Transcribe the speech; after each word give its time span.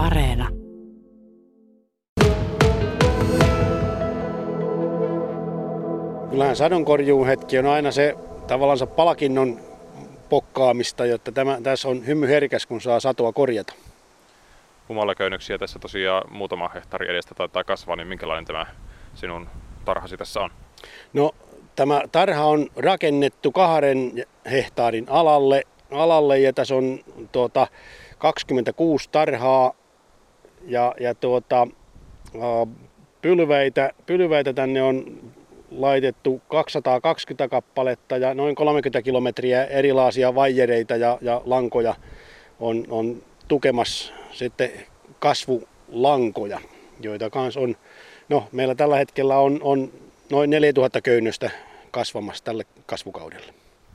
Areena. 0.00 0.48
Kyllähän 6.30 6.56
sadonkorjuun 6.56 7.26
hetki 7.26 7.58
on 7.58 7.66
aina 7.66 7.90
se 7.90 8.14
tavallaan 8.46 8.88
palkinnon 8.96 9.60
pokkaamista, 10.28 11.06
jotta 11.06 11.32
tämä, 11.32 11.58
tässä 11.62 11.88
on 11.88 12.06
hymy 12.06 12.28
herkäs, 12.28 12.66
kun 12.66 12.80
saa 12.80 13.00
satoa 13.00 13.32
korjata. 13.32 13.72
Humalaköynnöksiä 14.88 15.58
tässä 15.58 15.78
tosiaan 15.78 16.32
muutama 16.32 16.68
hehtaari 16.68 17.10
edestä 17.10 17.34
taitaa 17.34 17.64
kasvaa, 17.64 17.96
niin 17.96 18.08
minkälainen 18.08 18.44
tämä 18.44 18.66
sinun 19.14 19.48
tarhasi 19.84 20.16
tässä 20.16 20.40
on? 20.40 20.50
No 21.12 21.30
tämä 21.76 22.02
tarha 22.12 22.44
on 22.44 22.68
rakennettu 22.76 23.52
kahden 23.52 24.24
hehtaarin 24.50 25.06
alalle, 25.08 25.62
alalle 25.90 26.38
ja 26.38 26.52
tässä 26.52 26.74
on 26.74 26.98
tuota, 27.32 27.66
26 28.18 29.08
tarhaa 29.12 29.79
ja, 30.66 30.94
ja 31.00 31.14
tuota, 31.14 31.66
pylväitä, 33.22 33.92
pylväitä 34.06 34.52
tänne 34.52 34.82
on 34.82 35.20
laitettu 35.70 36.42
220 36.48 37.48
kappaletta 37.48 38.16
ja 38.16 38.34
noin 38.34 38.54
30 38.54 39.02
kilometriä 39.02 39.64
erilaisia 39.64 40.34
vaijereita 40.34 40.96
ja, 40.96 41.18
ja 41.20 41.42
lankoja 41.44 41.94
on, 42.60 42.84
on 42.90 43.22
tukemassa 43.48 44.12
sitten 44.32 44.70
kasvulankoja, 45.18 46.60
joita 47.00 47.30
kanssa 47.30 47.60
on, 47.60 47.76
no 48.28 48.48
meillä 48.52 48.74
tällä 48.74 48.96
hetkellä 48.96 49.38
on, 49.38 49.58
on 49.62 49.92
noin 50.30 50.50
4000 50.50 51.00
köynnöstä 51.00 51.50
kasvamassa 51.90 52.44
tälle 52.44 52.64
kasvukaudelle. 52.86 53.54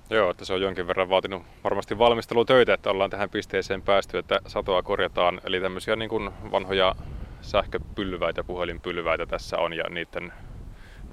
Joo, 0.10 0.32
että 0.32 0.46
se 0.46 0.54
on 0.54 0.62
jonkin 0.62 0.88
verran 0.88 1.10
vaatinut 1.10 1.44
varmasti 1.64 1.98
valmistelutöitä, 1.98 2.74
että 2.74 2.90
ollaan 2.90 3.10
tähän 3.10 3.30
pisteeseen 3.30 3.82
päästy, 3.82 4.18
että 4.18 4.40
satoa 4.48 4.84
korjataan. 4.84 5.42
Eli 5.44 5.62
tämmöisiä 5.62 5.96
niin 5.96 6.10
kuin 6.10 6.30
vanhoja 6.52 6.96
sähköpylväitä, 7.42 8.44
puhelinpylväitä 8.44 9.26
tässä 9.26 9.58
on 9.58 9.74
ja 9.74 9.84
niiden 9.90 10.34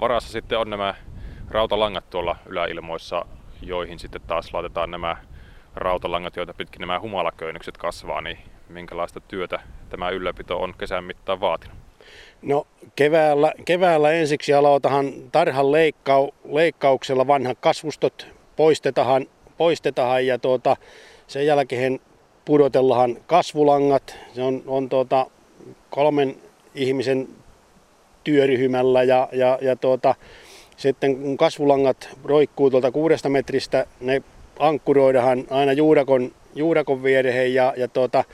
varassa 0.01 0.33
sitten 0.33 0.59
on 0.59 0.71
nämä 0.71 0.95
rautalangat 1.51 2.11
tuolla 2.11 2.37
yläilmoissa, 2.47 3.25
joihin 3.63 3.99
sitten 3.99 4.21
taas 4.27 4.55
laitetaan 4.55 4.91
nämä 4.91 5.17
rautalangat, 5.75 6.37
joita 6.37 6.55
pitkin 6.55 6.81
nämä 6.81 7.01
humalaköynnykset 7.01 7.79
kasvaa, 7.79 8.21
niin 8.21 8.39
minkälaista 8.69 9.21
työtä 9.21 9.61
tämä 9.89 10.11
ylläpito 10.11 10.63
on 10.63 10.75
kesän 10.79 11.05
mittaan 11.05 11.41
vaatinut? 11.41 11.77
No 12.43 12.67
keväällä, 12.97 13.53
keväällä 13.65 14.13
ensiksi 14.13 14.55
aloitahan 14.55 15.13
tarhan 15.33 15.73
leikkau, 15.73 16.31
leikkauksella 16.45 17.27
vanhat 17.27 17.59
kasvustot 17.61 18.42
poistetaan, 18.63 19.27
poistetaan 19.57 20.27
ja 20.27 20.39
tuota, 20.39 20.77
sen 21.27 21.47
jälkeen 21.47 22.01
pudotellaan 22.45 23.17
kasvulangat. 23.27 24.17
Se 24.35 24.43
on, 24.43 24.63
on 24.67 24.89
tuota, 24.89 25.27
kolmen 25.91 26.37
ihmisen 26.75 27.29
työryhmällä 28.25 29.03
ja, 29.03 29.29
ja, 29.33 29.59
ja 29.61 29.77
tuota, 29.77 30.15
sitten 30.77 31.17
kun 31.17 31.37
kasvulangat 31.37 32.09
roikkuu 32.25 32.71
tuolta 32.71 32.91
kuudesta 32.91 33.29
metristä, 33.29 33.87
ne 34.01 34.23
ankkuroidaan 34.59 35.45
aina 35.51 35.73
juurakon, 35.73 36.33
juurakon 36.55 37.03
viereen 37.03 37.55
ja, 37.55 37.75
ja 37.77 37.89
tuota, 37.89 38.25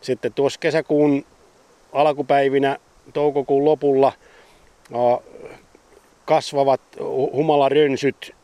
sitten 0.00 0.32
tuossa 0.32 0.60
kesäkuun 0.60 1.24
alkupäivinä, 1.92 2.78
toukokuun 3.12 3.64
lopulla 3.64 4.12
kasvavat 6.24 6.80
humalarönsyt, 7.32 8.35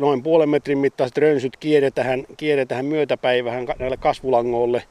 noin 0.00 0.22
puolen 0.22 0.48
metrin 0.48 0.78
mittaiset 0.78 1.18
rönsyt 1.18 1.56
kierretään, 1.56 2.26
kierretään 2.36 2.84
myötäpäivähän 2.84 3.66
näille 3.78 3.96
kasvulangoille. 3.96 4.82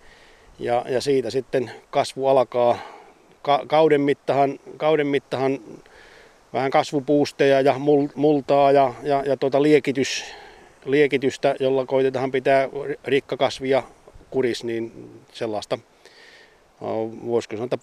Ja, 0.60 0.86
ja 0.90 1.02
siitä 1.02 1.30
sitten 1.30 1.72
kasvu 1.90 2.28
alkaa. 2.28 2.78
Ka- 3.42 3.64
kauden, 3.68 4.02
mittahan, 4.02 4.60
kauden 4.78 5.08
mittahan 5.08 5.60
vähän 6.54 6.72
kasvupuusteja 6.72 7.62
ja 7.62 7.76
multaa 8.16 8.72
ja, 8.72 8.94
ja, 9.04 9.24
ja 9.26 9.38
tuota 9.38 9.62
liekitys, 9.62 10.24
liekitystä, 10.86 11.56
jolla 11.60 11.86
koitetaan 11.86 12.32
pitää 12.32 12.70
rikkakasvia 13.06 13.84
kuris, 14.30 14.64
niin 14.64 15.10
sellaista 15.34 15.80
voisiko 17.26 17.56
sanoa, 17.56 17.78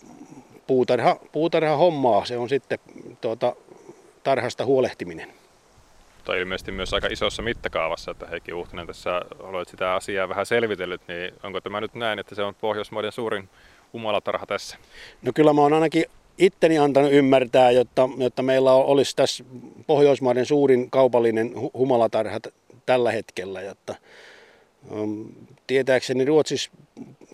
puutarha, 0.66 1.16
puutarha 1.32 1.76
hommaa 1.76 2.24
se 2.24 2.38
on 2.38 2.48
sitten 2.48 2.78
tuota, 3.20 3.56
tarhasta 4.22 4.64
huolehtiminen. 4.64 5.39
Tai 6.24 6.40
ilmeisesti 6.40 6.72
myös 6.72 6.94
aika 6.94 7.06
isossa 7.06 7.42
mittakaavassa, 7.42 8.10
että 8.10 8.26
Heikki 8.26 8.52
Uhtinen 8.52 8.86
tässä 8.86 9.22
olet 9.38 9.68
sitä 9.68 9.94
asiaa 9.94 10.28
vähän 10.28 10.46
selvitellyt, 10.46 11.00
niin 11.08 11.34
onko 11.42 11.60
tämä 11.60 11.80
nyt 11.80 11.94
näin, 11.94 12.18
että 12.18 12.34
se 12.34 12.42
on 12.42 12.54
Pohjoismaiden 12.54 13.12
suurin 13.12 13.48
humalatarha 13.92 14.46
tässä? 14.46 14.76
No 15.22 15.32
kyllä 15.34 15.52
mä 15.52 15.60
oon 15.60 15.72
ainakin 15.72 16.04
itteni 16.38 16.78
antanut 16.78 17.12
ymmärtää, 17.12 17.70
jotta, 17.70 18.08
jotta 18.18 18.42
meillä 18.42 18.72
olisi 18.72 19.16
tässä 19.16 19.44
Pohjoismaiden 19.86 20.46
suurin 20.46 20.90
kaupallinen 20.90 21.52
humalatarha 21.74 22.40
tällä 22.86 23.12
hetkellä. 23.12 23.62
Jotta, 23.62 23.94
um, 24.90 25.28
tietääkseni 25.66 26.24
Ruotsissa 26.24 26.70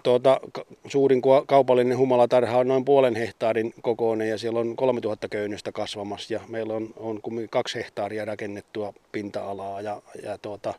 tuota, 0.06 0.40
suurin 0.88 1.22
kaupallinen 1.46 1.98
humalatarha 1.98 2.58
on 2.58 2.68
noin 2.68 2.84
puolen 2.84 3.16
hehtaarin 3.16 3.74
kokoinen 3.82 4.28
ja 4.28 4.38
siellä 4.38 4.60
on 4.60 4.76
3000 4.76 5.28
köynnöstä 5.28 5.72
kasvamassa 5.72 6.34
ja 6.34 6.40
meillä 6.48 6.74
on, 6.74 6.88
on 6.96 7.20
kaksi 7.50 7.78
hehtaaria 7.78 8.24
rakennettua 8.24 8.94
pinta-alaa 9.12 9.80
ja, 9.80 10.02
ja 10.22 10.38
tuota, 10.38 10.74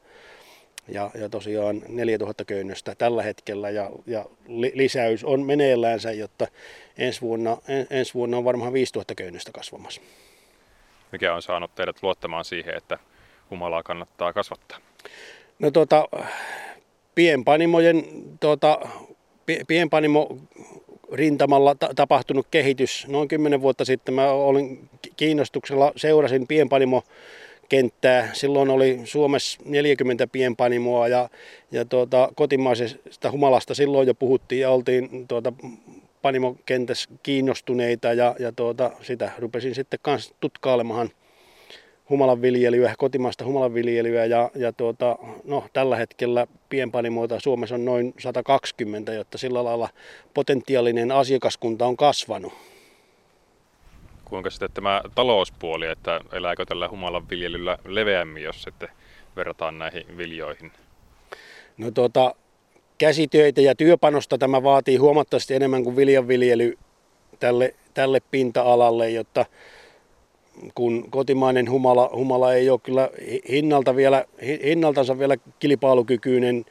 ja, 0.88 1.12
ja 1.20 1.30
tosiaan 1.30 1.82
4000 1.88 2.46
köynnöstä 2.46 2.96
tällä 2.96 3.24
hetkellä 3.24 3.70
ja, 3.70 3.90
ja 4.06 4.26
lisäys 4.74 5.24
on 5.24 5.46
meneillänsä, 5.46 6.12
jotta 6.12 6.48
ensi 6.98 7.22
vuonna, 7.22 7.58
ensi 7.90 8.14
vuonna 8.14 8.38
on 8.38 8.46
varmaan 8.46 8.74
5000 8.74 9.16
köynnöstä 9.16 9.52
kasvamassa. 9.52 10.02
Mikä 11.12 11.36
on 11.36 11.42
saanut 11.42 11.76
teidät 11.76 12.04
luottamaan 12.04 12.46
siihen, 12.46 12.78
että 12.78 13.00
humalaa 13.50 13.84
kannattaa 13.84 14.34
kasvattaa? 14.34 14.78
No 15.60 15.72
tuota, 15.72 16.08
pienpanimojen, 17.16 18.04
tuota, 18.40 18.80
pienpanimo 19.68 20.38
rintamalla 21.12 21.76
ta- 21.76 21.90
tapahtunut 21.96 22.48
kehitys. 22.52 23.08
Noin 23.08 23.28
10 23.28 23.62
vuotta 23.62 23.86
sitten 23.86 24.14
mä 24.14 24.32
olin 24.32 24.90
kiinnostuksella, 25.18 25.92
seurasin 25.96 26.48
pienpanimo 26.48 27.04
kenttää. 27.70 28.30
Silloin 28.34 28.70
oli 28.70 29.00
Suomessa 29.04 29.60
40 29.66 30.28
pienpanimoa 30.28 31.08
ja, 31.08 31.30
ja 31.72 31.86
tuota, 31.86 32.30
kotimaisesta 32.36 33.32
humalasta 33.32 33.76
silloin 33.76 34.08
jo 34.08 34.14
puhuttiin 34.14 34.62
ja 34.62 34.70
oltiin 34.70 35.28
tuota, 35.28 35.54
panimokentässä 36.22 37.10
kiinnostuneita 37.24 38.14
ja, 38.14 38.36
ja 38.40 38.52
tuota, 38.52 38.92
sitä 39.02 39.32
rupesin 39.40 39.76
sitten 39.76 40.00
kanssa 40.02 40.36
tutkailemaan 40.40 41.10
humalanviljelyä, 42.10 42.96
kotimaista 42.98 43.46
humalanviljelyä 43.46 44.26
ja, 44.26 44.52
ja 44.56 44.74
tuota, 44.74 45.18
no, 45.44 45.64
tällä 45.74 45.96
hetkellä 45.96 46.48
pienpanimoita 46.70 47.40
Suomessa 47.40 47.76
on 47.76 47.86
noin 47.86 48.14
120, 48.20 49.14
jotta 49.14 49.38
sillä 49.38 49.64
lailla 49.64 49.90
potentiaalinen 50.34 51.12
asiakaskunta 51.12 51.86
on 51.86 51.98
kasvanut 51.98 52.54
kuinka 54.30 54.50
sitten 54.50 54.72
tämä 54.74 55.02
talouspuoli, 55.16 55.88
että 55.88 56.22
elääkö 56.32 56.66
tällä 56.66 56.90
humalan 56.90 57.30
viljelyllä 57.30 57.78
leveämmin, 57.86 58.44
jos 58.44 58.64
sitten 58.64 58.90
verrataan 59.36 59.80
näihin 59.80 60.18
viljoihin? 60.18 60.72
No 61.78 61.92
tuota, 61.92 62.36
käsitöitä 62.98 63.62
ja 63.62 63.76
työpanosta 63.76 64.38
tämä 64.38 64.64
vaatii 64.64 64.98
huomattavasti 64.98 65.54
enemmän 65.54 65.84
kuin 65.84 65.96
viljanviljely 65.96 66.78
tälle, 67.40 67.76
tälle 67.94 68.20
pinta-alalle, 68.32 69.10
jotta 69.10 69.46
kun 70.76 71.06
kotimainen 71.10 71.72
humala, 71.72 72.10
humala 72.14 72.54
ei 72.54 72.70
ole 72.70 72.80
kyllä 72.84 73.10
hinnalta 73.50 73.96
vielä, 73.96 74.26
hinnaltansa 74.64 75.20
vielä 75.20 75.36
kilpailukykyinen 75.60 76.66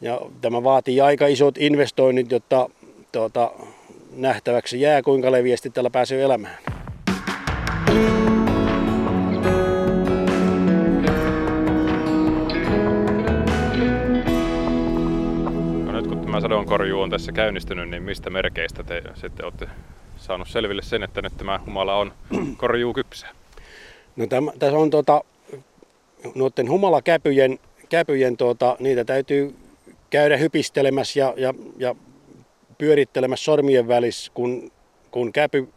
ja 0.00 0.20
tämä 0.40 0.64
vaatii 0.64 1.00
aika 1.00 1.26
isot 1.26 1.58
investoinnit, 1.58 2.32
jotta 2.32 2.70
tuota, 3.12 3.50
nähtäväksi 4.16 4.80
jää, 4.80 5.02
kuinka 5.02 5.32
leviästi 5.32 5.70
tällä 5.70 5.90
pääsee 5.90 6.22
elämään. 6.22 6.58
No 15.84 15.92
nyt 15.92 16.06
kun 16.06 16.20
tämä 16.20 16.40
sadonkorjuu 16.40 17.00
on 17.00 17.10
tässä 17.10 17.32
käynnistynyt, 17.32 17.90
niin 17.90 18.02
mistä 18.02 18.30
merkeistä 18.30 18.82
te 18.82 19.02
sitten 19.14 19.44
olette 19.44 19.68
saanut 20.16 20.48
selville 20.48 20.82
sen, 20.82 21.02
että 21.02 21.22
nyt 21.22 21.36
tämä 21.36 21.60
humala 21.66 21.96
on 21.96 22.12
korjuu 22.56 22.92
kypsä? 22.92 23.26
No 24.16 24.26
tämä, 24.26 24.52
tässä 24.58 24.78
on 24.78 24.90
tuota, 24.90 25.24
noiden 26.34 26.70
humalakäpyjen 26.70 27.58
käpyjen, 27.88 28.36
tuota, 28.36 28.76
niitä 28.80 29.04
täytyy 29.04 29.54
käydä 30.10 30.36
hypistelemässä 30.36 31.20
ja, 31.20 31.34
ja, 31.36 31.54
ja 31.78 31.94
pyörittelemässä 32.78 33.44
sormien 33.44 33.88
välissä, 33.88 34.32
kun, 34.34 34.72
kun 35.10 35.32
käpy 35.32 35.68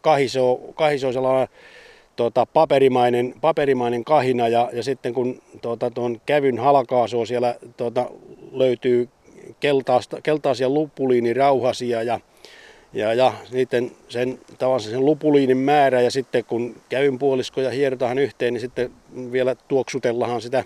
kahisoo, 0.00 0.72
kahisoo 0.74 1.12
sellainen 1.12 1.48
tuota, 2.16 2.46
paperimainen, 2.46 3.34
paperimainen 3.40 4.04
kahina 4.04 4.48
ja, 4.48 4.70
ja 4.72 4.82
sitten 4.82 5.14
kun 5.14 5.42
tuota, 5.62 5.90
tuon 5.90 6.20
kävyn 6.26 6.58
halkaasua 6.58 7.26
siellä 7.26 7.54
tuota, 7.76 8.10
löytyy 8.52 9.08
keltaista, 9.60 10.20
keltaisia 10.22 10.68
lupuliinirauhasia 10.68 12.02
ja 12.02 12.20
ja, 12.92 13.14
ja 13.14 13.32
niiden 13.52 13.92
sen, 14.08 14.38
tavallaan 14.58 14.90
sen 14.90 15.04
lupuliinin 15.04 15.56
määrä 15.56 16.00
ja 16.00 16.10
sitten 16.10 16.44
kun 16.44 16.76
käyn 16.88 17.18
puoliskoja 17.18 17.70
hierotaan 17.70 18.18
yhteen, 18.18 18.54
niin 18.54 18.60
sitten 18.60 18.90
vielä 19.32 19.54
tuoksutellaan 19.54 20.40
sitä 20.40 20.64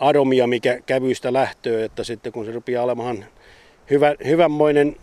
adomia, 0.00 0.46
mikä 0.46 0.78
kävyistä 0.86 1.32
lähtöö, 1.32 1.84
että 1.84 2.04
sitten 2.04 2.32
kun 2.32 2.44
se 2.44 2.52
rupeaa 2.52 2.84
olemaan 2.84 3.24
hyvä, 3.90 4.14
hyvänmoinen 4.24 4.96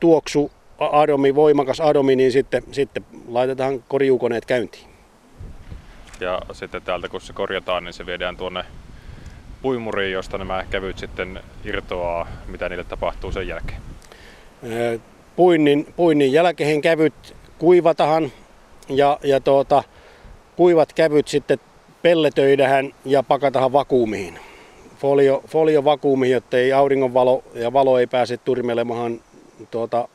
tuoksu, 0.00 0.50
adomi, 0.78 1.34
voimakas 1.34 1.80
adomi, 1.80 2.16
niin 2.16 2.32
sitten, 2.32 2.62
sitten 2.72 3.04
laitetaan 3.28 3.84
korjuukoneet 3.88 4.46
käyntiin. 4.46 4.86
Ja 6.20 6.42
sitten 6.52 6.82
täältä 6.82 7.08
kun 7.08 7.20
se 7.20 7.32
korjataan, 7.32 7.84
niin 7.84 7.92
se 7.92 8.06
viedään 8.06 8.36
tuonne 8.36 8.64
puimuriin, 9.62 10.12
josta 10.12 10.38
nämä 10.38 10.64
kävyt 10.70 10.98
sitten 10.98 11.40
irtoaa, 11.64 12.26
mitä 12.46 12.68
niille 12.68 12.84
tapahtuu 12.84 13.32
sen 13.32 13.48
jälkeen. 13.48 13.80
Puinnin, 15.36 15.86
puinnin 15.96 16.32
jälkeen 16.32 16.80
kävyt 16.80 17.36
kuivatahan 17.58 18.32
ja, 18.88 19.18
ja 19.22 19.40
tuota, 19.40 19.82
kuivat 20.56 20.92
kävyt 20.92 21.28
sitten 21.28 21.58
pelletöidähän 22.02 22.94
ja 23.04 23.22
pakatahan 23.22 23.72
vakuumiin. 23.72 24.38
Folio, 24.98 25.42
folio 25.48 25.84
vakuumiin, 25.84 26.32
jotta 26.32 26.56
ei 26.56 26.72
auringonvalo 26.72 27.44
ja 27.54 27.72
valo 27.72 27.98
ei 27.98 28.06
pääse 28.06 28.36
turmelemaan 28.36 29.20
tuota, 29.70 30.08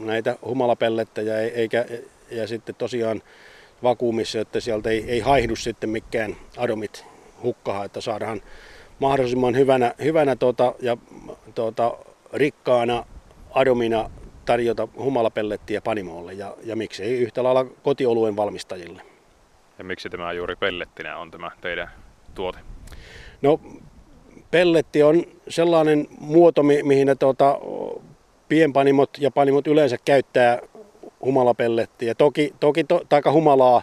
näitä 0.00 0.36
humalapellettejä 0.44 1.40
eikä, 1.40 1.86
ja 2.30 2.46
sitten 2.46 2.74
tosiaan 2.74 3.22
vakuumissa, 3.82 4.40
että 4.40 4.60
sieltä 4.60 4.90
ei, 4.90 5.04
ei 5.08 5.20
haihdu 5.20 5.56
sitten 5.56 5.90
mikään 5.90 6.36
adomit 6.56 7.04
hukkahan, 7.42 7.86
että 7.86 8.00
saadaan 8.00 8.42
mahdollisimman 8.98 9.56
hyvänä, 9.56 9.94
hyvänä 10.04 10.36
tuota, 10.36 10.74
ja 10.80 10.96
tuota, 11.54 11.94
rikkaana 12.32 13.04
adomina 13.50 14.10
tarjota 14.50 14.88
humalapellettiä 14.98 15.80
panimolle 15.80 16.32
ja, 16.32 16.54
ja 16.64 16.76
miksei 16.76 17.18
yhtä 17.18 17.42
lailla 17.42 17.64
kotioluen 17.64 18.36
valmistajille. 18.36 19.02
Ja 19.78 19.84
miksi 19.84 20.10
tämä 20.10 20.32
juuri 20.32 20.56
pellettinä 20.56 21.16
on 21.18 21.30
tämä 21.30 21.50
teidän 21.60 21.90
tuote? 22.34 22.58
No 23.42 23.60
pelletti 24.50 25.02
on 25.02 25.24
sellainen 25.48 26.06
muoto, 26.20 26.62
mihin 26.62 27.06
ne 27.06 27.14
tuota, 27.14 27.58
pienpanimot 28.48 29.10
ja 29.18 29.30
panimot 29.30 29.66
yleensä 29.66 29.96
käyttää 30.04 30.58
humalapellettiä. 31.24 32.14
Toki, 32.14 32.54
toki 32.60 32.84
to, 32.84 33.00
taika 33.08 33.32
humalaa. 33.32 33.82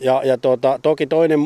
Ja, 0.00 0.22
ja 0.24 0.38
tuota, 0.38 0.78
toki 0.82 1.06
toinen 1.06 1.40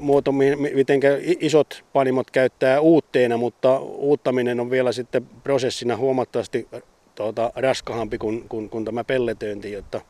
muoto, 0.00 0.32
miten 0.74 1.00
isot 1.40 1.84
panimot 1.92 2.30
käyttää 2.30 2.80
uutteena, 2.80 3.36
mutta 3.36 3.78
uuttaminen 3.80 4.60
on 4.60 4.70
vielä 4.70 4.92
sitten 4.92 5.26
prosessina 5.44 5.96
huomattavasti 5.96 6.68
tuota, 7.14 7.52
raskahampi 7.56 8.18
kuin, 8.18 8.48
kuin, 8.48 8.70
kuin 8.70 8.84
tämä 8.84 9.04
pelletöinti, 9.04 9.72
jotta 9.72 10.00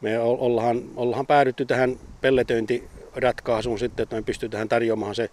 me 0.00 0.18
ollaan, 0.18 0.82
ollaan 0.96 1.26
päädytty 1.26 1.64
tähän 1.64 1.96
pelletöintiratkaisuun 2.20 3.78
sitten, 3.78 4.02
että 4.02 4.16
me 4.16 4.22
pystytään 4.22 4.68
tarjoamaan 4.68 5.14
se 5.14 5.30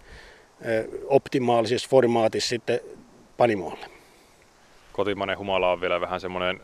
optimaalisessa 1.06 1.88
formaatissa 1.88 2.48
sitten 2.48 2.80
panimoille. 3.36 3.86
Kotimainen 4.92 5.38
humala 5.38 5.72
on 5.72 5.80
vielä 5.80 6.00
vähän 6.00 6.20
semmoinen 6.20 6.60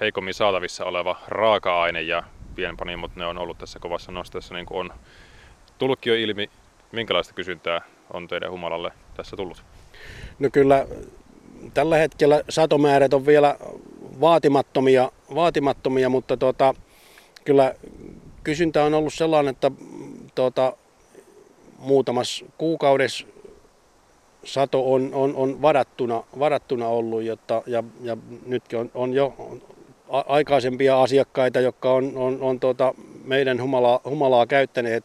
heikommin 0.00 0.34
saatavissa 0.34 0.84
oleva 0.84 1.16
raaka-aine 1.28 2.02
ja 2.02 2.22
pienpanimot 2.54 3.16
ne 3.16 3.26
on 3.26 3.38
ollut 3.38 3.58
tässä 3.58 3.78
kovassa 3.78 4.12
nosteessa 4.12 4.54
niin 4.54 4.66
kuin 4.66 4.80
on 4.80 4.98
tullutkin 5.78 6.10
jo 6.10 6.16
ilmi. 6.16 6.50
Minkälaista 6.92 7.34
kysyntää 7.34 7.80
on 8.12 8.28
teidän 8.28 8.50
humalalle 8.50 8.92
tässä 9.16 9.36
tullut? 9.36 9.62
No 10.38 10.48
kyllä 10.52 10.86
tällä 11.74 11.96
hetkellä 11.96 12.42
satomäärät 12.48 13.14
on 13.14 13.26
vielä 13.26 13.56
vaatimattomia, 14.20 15.12
vaatimattomia 15.34 16.08
mutta 16.08 16.36
tuota, 16.36 16.74
kyllä 17.44 17.74
kysyntä 18.44 18.84
on 18.84 18.94
ollut 18.94 19.14
sellainen, 19.14 19.50
että 19.50 19.70
tuota, 20.34 20.76
muutamassa 21.78 22.44
kuukaudessa 22.58 23.26
sato 24.44 24.92
on, 24.92 25.10
on, 25.14 25.36
on 25.36 25.62
varattuna, 25.62 26.24
varattuna 26.38 26.88
ollut, 26.88 27.22
jotta, 27.22 27.62
ja, 27.66 27.84
ja 28.00 28.16
nytkin 28.46 28.78
on, 28.78 28.90
on 28.94 29.12
jo 29.12 29.34
aikaisempia 30.08 31.02
asiakkaita, 31.02 31.60
jotka 31.60 31.92
on, 31.92 32.12
on, 32.16 32.38
on 32.40 32.60
tuota 32.60 32.94
meidän 33.24 33.62
humalaa, 33.62 34.00
humalaa 34.04 34.46
käyttäneet 34.46 35.04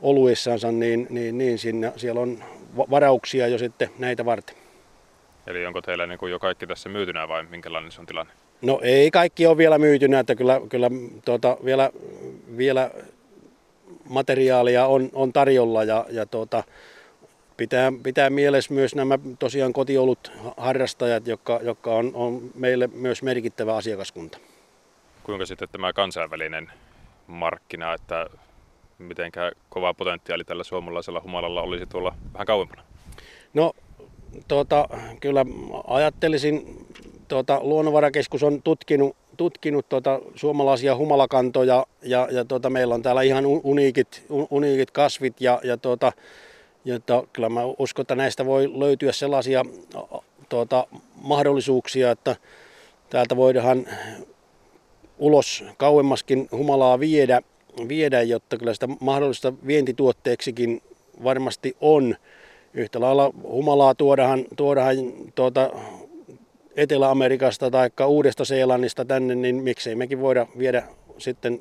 oluissansa, 0.00 0.72
niin, 0.72 1.06
niin, 1.10 1.38
niin 1.38 1.58
sinne, 1.58 1.92
siellä 1.96 2.20
on 2.20 2.44
varauksia 2.76 3.48
jo 3.48 3.58
sitten 3.58 3.90
näitä 3.98 4.24
varten. 4.24 4.56
Eli 5.46 5.66
onko 5.66 5.82
teillä 5.82 6.06
niin 6.06 6.30
jo 6.30 6.38
kaikki 6.38 6.66
tässä 6.66 6.88
myytynä 6.88 7.28
vai 7.28 7.42
minkälainen 7.42 7.92
se 7.92 8.00
on 8.00 8.06
tilanne? 8.06 8.32
No 8.62 8.80
ei 8.82 9.10
kaikki 9.10 9.46
ole 9.46 9.56
vielä 9.56 9.78
myytynä, 9.78 10.20
että 10.20 10.34
kyllä, 10.34 10.60
kyllä 10.68 10.90
tuota, 11.24 11.56
vielä, 11.64 11.90
vielä 12.56 12.90
materiaalia 14.08 14.86
on, 14.86 15.10
on 15.12 15.32
tarjolla 15.32 15.84
ja, 15.84 16.06
ja 16.10 16.26
tuota, 16.26 16.64
pitää, 17.56 17.92
pitää 18.02 18.30
mielessä 18.30 18.74
myös 18.74 18.94
nämä 18.94 19.18
tosiaan 19.38 19.72
kotiolut 19.72 20.32
harrastajat, 20.56 21.26
jotka, 21.26 21.60
jotka 21.62 21.90
on, 21.90 22.10
on 22.14 22.50
meille 22.54 22.86
myös 22.94 23.22
merkittävä 23.22 23.76
asiakaskunta. 23.76 24.38
Kuinka 25.22 25.46
sitten 25.46 25.68
tämä 25.72 25.92
kansainvälinen 25.92 26.72
markkina, 27.26 27.94
että 27.94 28.26
miten 28.98 29.32
kova 29.68 29.94
potentiaali 29.94 30.44
tällä 30.44 30.64
suomalaisella 30.64 31.20
humalalla 31.20 31.62
olisi 31.62 31.86
tuolla 31.86 32.14
vähän 32.32 32.46
kauempana? 32.46 32.82
No 33.54 33.72
tuota, 34.48 34.88
kyllä 35.20 35.46
ajattelisin, 35.86 36.86
tuota, 37.28 37.60
Luonnonvarakeskus 37.62 38.42
on 38.42 38.62
tutkinut, 38.62 39.16
tutkinut 39.36 39.88
tuota, 39.88 40.20
suomalaisia 40.34 40.96
humalakantoja 40.96 41.86
ja, 42.02 42.28
ja 42.30 42.44
tuota, 42.44 42.70
meillä 42.70 42.94
on 42.94 43.02
täällä 43.02 43.22
ihan 43.22 43.46
uniikit, 43.46 44.24
uniikit 44.50 44.90
kasvit 44.90 45.40
ja, 45.40 45.60
ja 45.64 45.76
tuota, 45.76 46.12
Jotta 46.84 47.24
kyllä 47.32 47.48
mä 47.48 47.60
uskon, 47.78 48.02
että 48.02 48.14
näistä 48.14 48.46
voi 48.46 48.78
löytyä 48.78 49.12
sellaisia 49.12 49.64
tuota, 50.48 50.86
mahdollisuuksia, 51.14 52.10
että 52.10 52.36
täältä 53.10 53.36
voidaan 53.36 53.86
ulos 55.18 55.64
kauemmaskin 55.76 56.48
humalaa 56.52 57.00
viedä, 57.00 57.42
viedä, 57.88 58.22
jotta 58.22 58.56
kyllä 58.56 58.74
sitä 58.74 58.88
mahdollista 59.00 59.52
vientituotteeksikin 59.66 60.82
varmasti 61.24 61.76
on. 61.80 62.16
Yhtä 62.74 63.00
lailla 63.00 63.32
humalaa 63.42 63.94
tuodaan, 63.94 64.44
tuodaan 64.56 64.96
tuota 65.34 65.70
Etelä-Amerikasta 66.76 67.70
tai 67.70 67.90
Uudesta 68.06 68.44
Seelannista 68.44 69.04
tänne, 69.04 69.34
niin 69.34 69.62
miksei 69.62 69.94
mekin 69.94 70.20
voida 70.20 70.46
viedä 70.58 70.82
sitten 71.18 71.60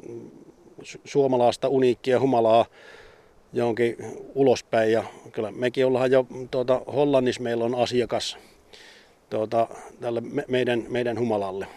suomalaista 1.05 1.67
uniikkia 1.67 2.19
humalaa 2.19 2.65
johonkin 3.53 3.95
ulospäin. 4.35 4.91
Ja 4.91 5.03
kyllä 5.31 5.51
mekin 5.51 5.85
ollaan 5.85 6.11
jo 6.11 6.25
tuota, 6.51 6.81
Hollannissa 6.93 7.41
meillä 7.41 7.65
on 7.65 7.75
asiakas 7.75 8.37
tuota, 9.29 9.67
tälle 10.01 10.21
me, 10.21 10.45
meidän, 10.47 10.85
meidän 10.89 11.19
humalalle. 11.19 11.67